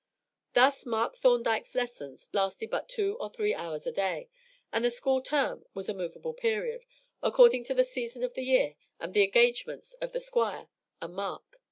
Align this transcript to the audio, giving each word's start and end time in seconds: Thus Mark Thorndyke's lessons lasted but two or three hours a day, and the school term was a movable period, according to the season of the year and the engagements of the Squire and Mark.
Thus 0.53 0.83
Mark 0.87 1.15
Thorndyke's 1.15 1.75
lessons 1.75 2.27
lasted 2.33 2.71
but 2.71 2.89
two 2.89 3.17
or 3.19 3.29
three 3.29 3.53
hours 3.53 3.85
a 3.85 3.91
day, 3.91 4.29
and 4.73 4.83
the 4.83 4.89
school 4.89 5.21
term 5.21 5.63
was 5.75 5.89
a 5.89 5.93
movable 5.93 6.33
period, 6.33 6.85
according 7.21 7.65
to 7.65 7.75
the 7.75 7.83
season 7.83 8.23
of 8.23 8.33
the 8.33 8.41
year 8.45 8.77
and 8.99 9.13
the 9.13 9.23
engagements 9.23 9.93
of 10.01 10.11
the 10.11 10.19
Squire 10.19 10.69
and 11.03 11.13
Mark. 11.13 11.57